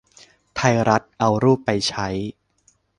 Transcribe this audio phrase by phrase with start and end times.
[0.55, 2.07] ไทยรัฐ เอารูปไปใช้